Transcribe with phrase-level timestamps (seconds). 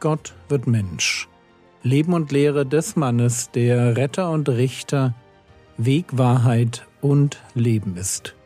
[0.00, 1.28] Gott wird Mensch.
[1.82, 5.14] Leben und Lehre des Mannes, der Retter und Richter,
[5.76, 8.36] Weg, Wahrheit und Leben ist.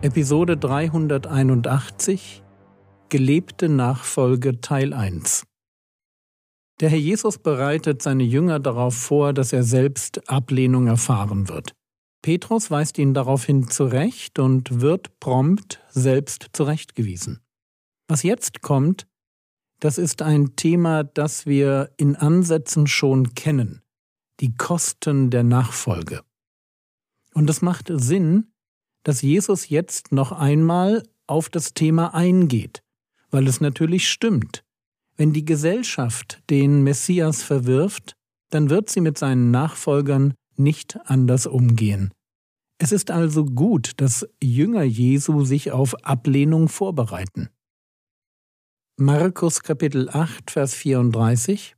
[0.00, 2.42] Episode 381
[3.10, 5.44] Gelebte Nachfolge Teil 1
[6.80, 11.77] Der Herr Jesus bereitet seine Jünger darauf vor, dass er selbst Ablehnung erfahren wird.
[12.22, 17.40] Petrus weist ihn daraufhin zurecht und wird prompt selbst zurechtgewiesen.
[18.08, 19.06] Was jetzt kommt,
[19.80, 23.82] das ist ein Thema, das wir in Ansätzen schon kennen,
[24.40, 26.22] die Kosten der Nachfolge.
[27.34, 28.52] Und es macht Sinn,
[29.04, 32.82] dass Jesus jetzt noch einmal auf das Thema eingeht,
[33.30, 34.64] weil es natürlich stimmt.
[35.16, 38.16] Wenn die Gesellschaft den Messias verwirft,
[38.50, 42.12] dann wird sie mit seinen Nachfolgern nicht anders umgehen.
[42.80, 47.48] Es ist also gut, dass Jünger Jesu sich auf Ablehnung vorbereiten.
[49.00, 51.76] Markus Kapitel 8, Vers 34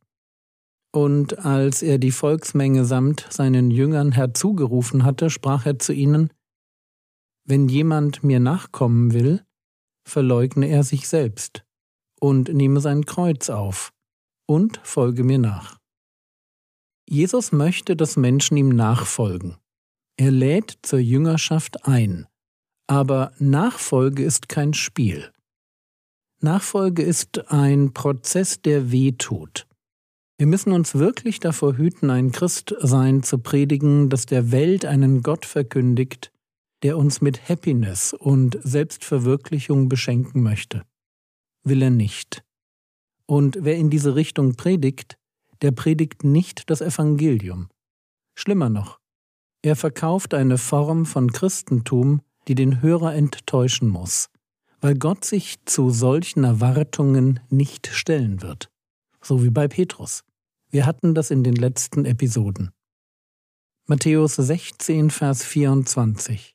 [0.92, 6.32] Und als er die Volksmenge samt seinen Jüngern herzugerufen hatte, sprach er zu ihnen,
[7.46, 9.42] Wenn jemand mir nachkommen will,
[10.06, 11.64] verleugne er sich selbst
[12.20, 13.92] und nehme sein Kreuz auf
[14.46, 15.79] und folge mir nach.
[17.10, 19.56] Jesus möchte, dass Menschen ihm nachfolgen.
[20.16, 22.26] Er lädt zur Jüngerschaft ein.
[22.86, 25.32] Aber Nachfolge ist kein Spiel.
[26.40, 29.66] Nachfolge ist ein Prozess, der weh tut.
[30.38, 35.46] Wir müssen uns wirklich davor hüten, ein Christsein zu predigen, das der Welt einen Gott
[35.46, 36.30] verkündigt,
[36.84, 40.84] der uns mit Happiness und Selbstverwirklichung beschenken möchte.
[41.64, 42.44] Will er nicht.
[43.26, 45.18] Und wer in diese Richtung predigt,
[45.62, 47.68] der predigt nicht das Evangelium.
[48.34, 49.00] Schlimmer noch,
[49.62, 54.30] er verkauft eine Form von Christentum, die den Hörer enttäuschen muss,
[54.80, 58.70] weil Gott sich zu solchen Erwartungen nicht stellen wird.
[59.20, 60.24] So wie bei Petrus.
[60.70, 62.70] Wir hatten das in den letzten Episoden.
[63.86, 66.54] Matthäus 16, Vers 24.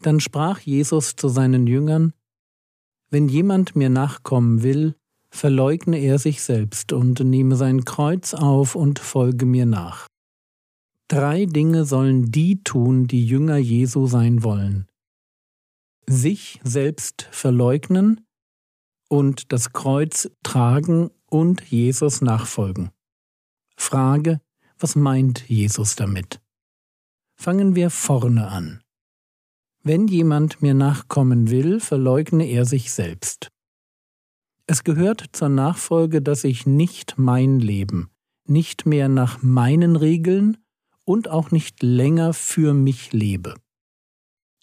[0.00, 2.14] Dann sprach Jesus zu seinen Jüngern,
[3.10, 4.94] Wenn jemand mir nachkommen will,
[5.30, 10.06] verleugne er sich selbst und nehme sein Kreuz auf und folge mir nach.
[11.08, 14.86] Drei Dinge sollen die tun, die Jünger Jesu sein wollen.
[16.08, 18.26] Sich selbst verleugnen
[19.08, 22.90] und das Kreuz tragen und Jesus nachfolgen.
[23.76, 24.40] Frage,
[24.78, 26.40] was meint Jesus damit?
[27.36, 28.80] Fangen wir vorne an.
[29.82, 33.52] Wenn jemand mir nachkommen will, verleugne er sich selbst.
[34.66, 38.10] Es gehört zur Nachfolge, dass ich nicht mein Leben,
[38.46, 40.58] nicht mehr nach meinen Regeln,
[41.06, 43.54] und auch nicht länger für mich lebe.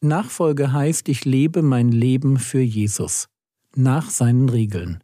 [0.01, 3.29] Nachfolge heißt, ich lebe mein Leben für Jesus,
[3.75, 5.01] nach seinen Regeln.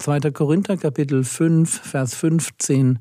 [0.00, 0.30] 2.
[0.30, 2.98] Korinther Kapitel 5, Vers 15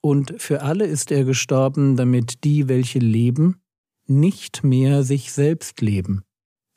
[0.00, 3.60] Und für alle ist er gestorben, damit die, welche leben,
[4.06, 6.24] nicht mehr sich selbst leben,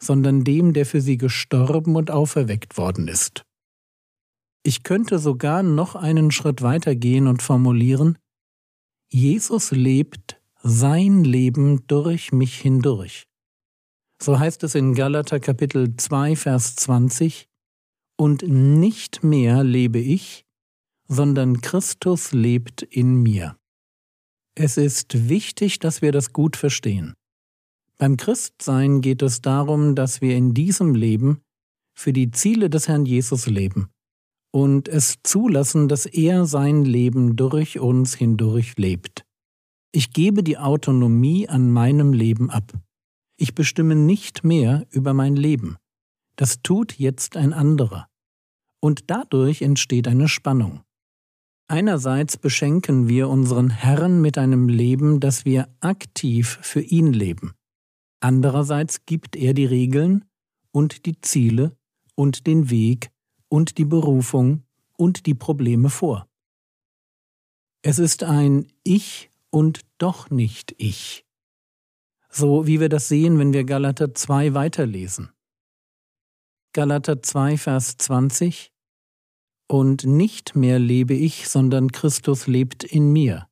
[0.04, 3.44] sondern dem, der für sie gestorben und auferweckt worden ist.
[4.64, 8.18] Ich könnte sogar noch einen Schritt weiter gehen und formulieren,
[9.10, 13.28] Jesus lebt sein Leben durch mich hindurch.
[14.22, 17.48] So heißt es in Galater Kapitel 2, Vers 20,
[18.18, 20.46] und nicht mehr lebe ich,
[21.08, 23.58] sondern Christus lebt in mir.
[24.56, 27.16] Es ist wichtig, dass wir das gut verstehen.
[27.98, 31.42] Beim Christsein geht es darum, dass wir in diesem Leben
[31.94, 33.90] für die Ziele des Herrn Jesus leben
[34.54, 39.26] und es zulassen, dass er sein Leben durch uns hindurch lebt.
[39.92, 42.72] Ich gebe die Autonomie an meinem Leben ab.
[43.38, 45.78] Ich bestimme nicht mehr über mein Leben.
[46.36, 48.08] Das tut jetzt ein anderer.
[48.80, 50.82] Und dadurch entsteht eine Spannung.
[51.68, 57.54] Einerseits beschenken wir unseren Herrn mit einem Leben, das wir aktiv für ihn leben.
[58.24, 60.24] Andererseits gibt er die Regeln
[60.72, 61.76] und die Ziele
[62.16, 63.12] und den Weg,
[63.50, 64.64] und die Berufung
[64.98, 66.28] und die Probleme vor.
[67.84, 71.24] Es ist ein Ich und doch nicht Ich.
[72.32, 75.30] So wie wir das sehen, wenn wir Galater 2 weiterlesen.
[76.72, 78.72] Galater 2, Vers 20
[79.68, 83.48] Und nicht mehr lebe ich, sondern Christus lebt in mir.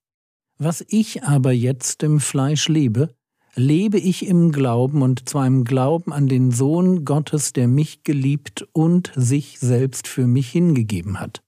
[0.58, 3.14] Was ich aber jetzt im Fleisch lebe,
[3.56, 8.68] lebe ich im Glauben und zwar im Glauben an den Sohn Gottes, der mich geliebt
[8.74, 11.42] und sich selbst für mich hingegeben hat.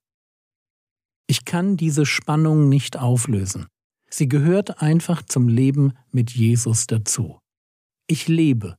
[1.28, 3.68] Ich kann diese Spannung nicht auflösen.
[4.10, 7.40] Sie gehört einfach zum Leben mit Jesus dazu.
[8.08, 8.76] Ich lebe,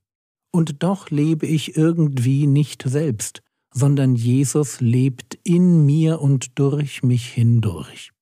[0.53, 3.43] und doch lebe ich irgendwie nicht selbst,
[3.73, 8.14] sondern Jesus lebt in mir und durch mich hindurch.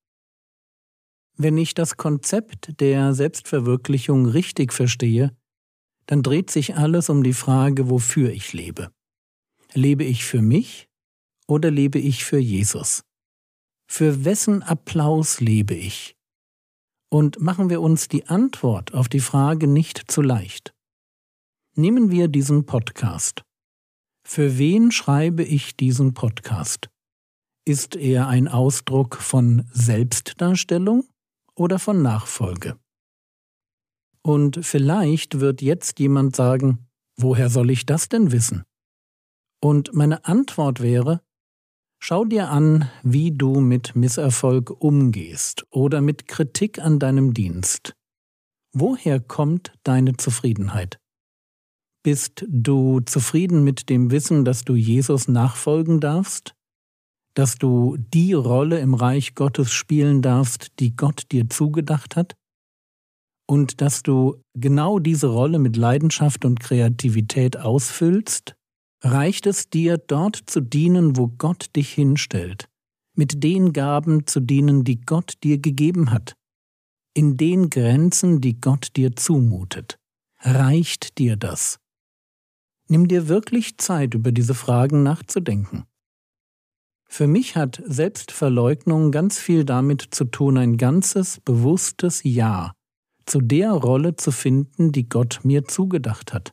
[1.43, 5.37] Wenn ich das Konzept der Selbstverwirklichung richtig verstehe,
[6.07, 8.93] dann dreht sich alles um die Frage, wofür ich lebe.
[9.75, 10.89] Lebe ich für mich
[11.49, 13.03] oder lebe ich für Jesus?
[13.91, 16.15] Für wessen Applaus lebe ich?
[17.11, 20.73] Und machen wir uns die Antwort auf die Frage nicht zu leicht.
[21.75, 23.43] Nehmen wir diesen Podcast.
[24.25, 26.89] Für wen schreibe ich diesen Podcast?
[27.65, 31.09] Ist er ein Ausdruck von Selbstdarstellung
[31.57, 32.79] oder von Nachfolge?
[34.23, 38.65] Und vielleicht wird jetzt jemand sagen, woher soll ich das denn wissen?
[39.61, 41.21] Und meine Antwort wäre,
[42.01, 47.95] schau dir an, wie du mit Misserfolg umgehst oder mit Kritik an deinem Dienst.
[48.73, 50.99] Woher kommt deine Zufriedenheit?
[52.03, 56.55] Bist du zufrieden mit dem Wissen, dass du Jesus nachfolgen darfst?
[57.35, 62.35] Dass du die Rolle im Reich Gottes spielen darfst, die Gott dir zugedacht hat?
[63.47, 68.55] Und dass du genau diese Rolle mit Leidenschaft und Kreativität ausfüllst?
[69.03, 72.69] Reicht es dir, dort zu dienen, wo Gott dich hinstellt,
[73.17, 76.35] mit den Gaben zu dienen, die Gott dir gegeben hat,
[77.15, 79.99] in den Grenzen, die Gott dir zumutet?
[80.39, 81.79] Reicht dir das?
[82.89, 85.85] Nimm dir wirklich Zeit, über diese Fragen nachzudenken.
[87.13, 92.73] Für mich hat Selbstverleugnung ganz viel damit zu tun, ein ganzes, bewusstes Ja
[93.27, 96.53] zu der Rolle zu finden, die Gott mir zugedacht hat.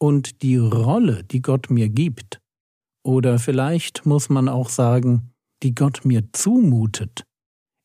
[0.00, 2.40] Und die Rolle, die Gott mir gibt,
[3.04, 5.30] oder vielleicht muss man auch sagen,
[5.62, 7.22] die Gott mir zumutet,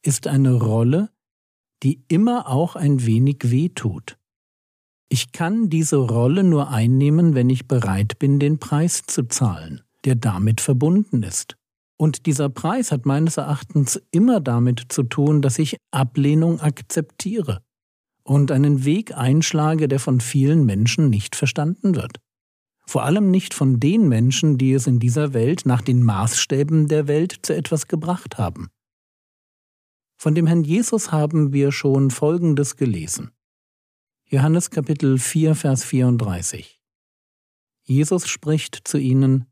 [0.04, 1.12] ist eine Rolle,
[1.84, 4.18] die immer auch ein wenig weh tut.
[5.08, 10.16] Ich kann diese Rolle nur einnehmen, wenn ich bereit bin, den Preis zu zahlen, der
[10.16, 11.56] damit verbunden ist.
[11.98, 17.64] Und dieser Preis hat meines Erachtens immer damit zu tun, dass ich Ablehnung akzeptiere
[18.24, 22.20] und einen Weg einschlage, der von vielen Menschen nicht verstanden wird.
[22.88, 27.08] Vor allem nicht von den Menschen, die es in dieser Welt nach den Maßstäben der
[27.08, 28.70] Welt zu etwas gebracht haben.
[30.18, 33.32] Von dem Herrn Jesus haben wir schon Folgendes gelesen.
[34.28, 36.80] Johannes Kapitel 4, Vers 34.
[37.84, 39.46] Jesus spricht zu ihnen,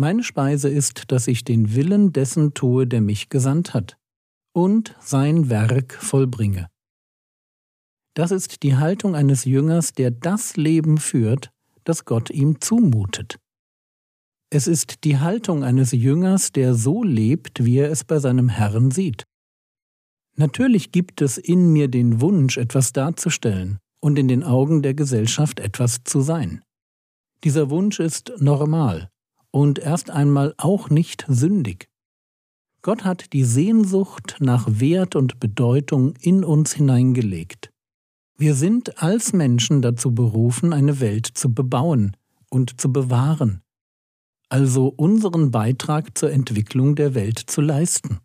[0.00, 3.98] Meine Speise ist, dass ich den Willen dessen tue, der mich gesandt hat,
[4.54, 6.70] und sein Werk vollbringe.
[8.14, 11.50] Das ist die Haltung eines Jüngers, der das Leben führt,
[11.84, 13.38] das Gott ihm zumutet.
[14.48, 18.90] Es ist die Haltung eines Jüngers, der so lebt, wie er es bei seinem Herrn
[18.90, 19.24] sieht.
[20.34, 25.60] Natürlich gibt es in mir den Wunsch, etwas darzustellen, und in den Augen der Gesellschaft
[25.60, 26.64] etwas zu sein.
[27.44, 29.10] Dieser Wunsch ist normal
[29.50, 31.88] und erst einmal auch nicht sündig.
[32.82, 37.70] Gott hat die Sehnsucht nach Wert und Bedeutung in uns hineingelegt.
[38.38, 42.16] Wir sind als Menschen dazu berufen, eine Welt zu bebauen
[42.48, 43.60] und zu bewahren,
[44.48, 48.20] also unseren Beitrag zur Entwicklung der Welt zu leisten.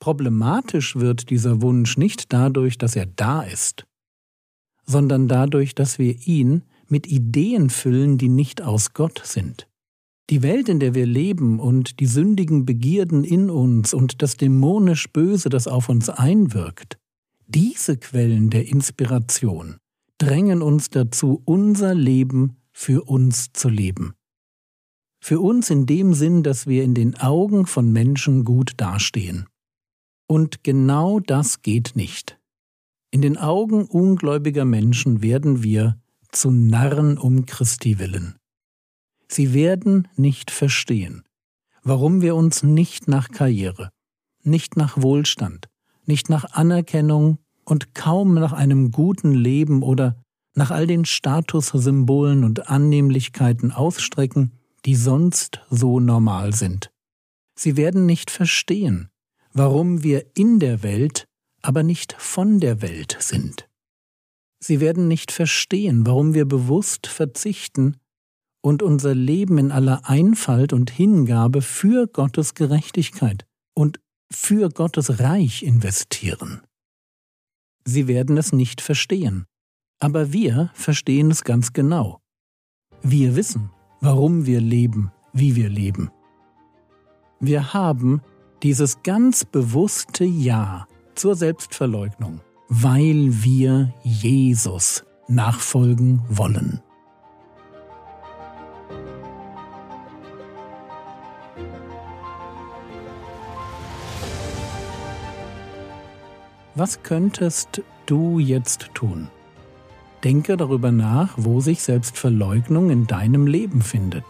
[0.00, 3.86] Problematisch wird dieser Wunsch nicht dadurch, dass er da ist,
[4.84, 9.66] sondern dadurch, dass wir ihn mit Ideen füllen, die nicht aus Gott sind.
[10.30, 15.12] Die Welt, in der wir leben und die sündigen Begierden in uns und das dämonisch
[15.12, 16.98] Böse, das auf uns einwirkt,
[17.46, 19.76] diese Quellen der Inspiration
[20.16, 24.14] drängen uns dazu, unser Leben für uns zu leben.
[25.20, 29.46] Für uns in dem Sinn, dass wir in den Augen von Menschen gut dastehen.
[30.26, 32.38] Und genau das geht nicht.
[33.10, 35.98] In den Augen ungläubiger Menschen werden wir
[36.32, 38.36] zu Narren um Christi willen.
[39.34, 41.24] Sie werden nicht verstehen,
[41.82, 43.90] warum wir uns nicht nach Karriere,
[44.44, 45.66] nicht nach Wohlstand,
[46.06, 50.22] nicht nach Anerkennung und kaum nach einem guten Leben oder
[50.54, 54.52] nach all den Statussymbolen und Annehmlichkeiten ausstrecken,
[54.84, 56.92] die sonst so normal sind.
[57.56, 59.08] Sie werden nicht verstehen,
[59.52, 61.24] warum wir in der Welt
[61.60, 63.68] aber nicht von der Welt sind.
[64.60, 67.96] Sie werden nicht verstehen, warum wir bewusst verzichten
[68.64, 73.44] und unser Leben in aller Einfalt und Hingabe für Gottes Gerechtigkeit
[73.74, 74.00] und
[74.32, 76.62] für Gottes Reich investieren.
[77.84, 79.44] Sie werden es nicht verstehen,
[80.00, 82.20] aber wir verstehen es ganz genau.
[83.02, 83.68] Wir wissen,
[84.00, 86.10] warum wir leben, wie wir leben.
[87.40, 88.22] Wir haben
[88.62, 92.40] dieses ganz bewusste Ja zur Selbstverleugnung,
[92.70, 96.80] weil wir Jesus nachfolgen wollen.
[106.76, 109.28] Was könntest du jetzt tun?
[110.24, 114.24] Denke darüber nach, wo sich Selbstverleugnung in deinem Leben findet.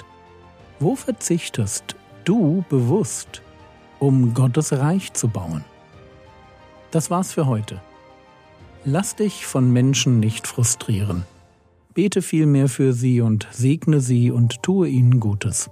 [0.78, 3.40] Wo verzichtest du bewusst,
[3.98, 5.64] um Gottes Reich zu bauen?
[6.90, 7.80] Das war's für heute.
[8.84, 11.24] Lass dich von Menschen nicht frustrieren.
[11.94, 15.70] Bete vielmehr für sie und segne sie und tue ihnen Gutes.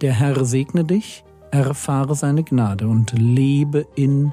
[0.00, 4.32] Der Herr segne dich, erfahre seine Gnade und lebe in